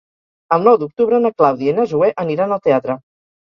[0.55, 2.99] El nou d'octubre na Clàudia i na Zoè aniran al teatre.